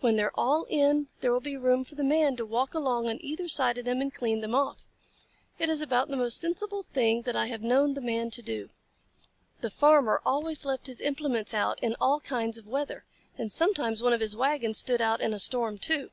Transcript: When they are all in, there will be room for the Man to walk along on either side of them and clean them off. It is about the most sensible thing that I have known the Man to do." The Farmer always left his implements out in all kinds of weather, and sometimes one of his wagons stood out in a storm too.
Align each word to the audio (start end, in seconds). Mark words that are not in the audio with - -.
When 0.00 0.16
they 0.16 0.22
are 0.24 0.32
all 0.34 0.66
in, 0.68 1.08
there 1.22 1.32
will 1.32 1.40
be 1.40 1.56
room 1.56 1.82
for 1.82 1.94
the 1.94 2.04
Man 2.04 2.36
to 2.36 2.44
walk 2.44 2.74
along 2.74 3.08
on 3.08 3.16
either 3.24 3.48
side 3.48 3.78
of 3.78 3.86
them 3.86 4.02
and 4.02 4.12
clean 4.12 4.42
them 4.42 4.54
off. 4.54 4.84
It 5.58 5.70
is 5.70 5.80
about 5.80 6.08
the 6.08 6.16
most 6.18 6.38
sensible 6.38 6.82
thing 6.82 7.22
that 7.22 7.36
I 7.36 7.46
have 7.46 7.62
known 7.62 7.94
the 7.94 8.02
Man 8.02 8.30
to 8.32 8.42
do." 8.42 8.68
The 9.62 9.70
Farmer 9.70 10.20
always 10.26 10.66
left 10.66 10.88
his 10.88 11.00
implements 11.00 11.54
out 11.54 11.82
in 11.82 11.96
all 12.02 12.20
kinds 12.20 12.58
of 12.58 12.66
weather, 12.66 13.06
and 13.38 13.50
sometimes 13.50 14.02
one 14.02 14.12
of 14.12 14.20
his 14.20 14.36
wagons 14.36 14.76
stood 14.76 15.00
out 15.00 15.22
in 15.22 15.32
a 15.32 15.38
storm 15.38 15.78
too. 15.78 16.10